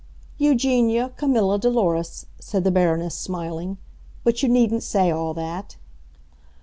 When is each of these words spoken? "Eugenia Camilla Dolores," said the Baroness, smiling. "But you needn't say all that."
"Eugenia 0.39 1.09
Camilla 1.15 1.59
Dolores," 1.59 2.25
said 2.39 2.63
the 2.63 2.71
Baroness, 2.71 3.13
smiling. 3.13 3.77
"But 4.23 4.41
you 4.41 4.49
needn't 4.49 4.81
say 4.81 5.11
all 5.11 5.35
that." 5.35 5.75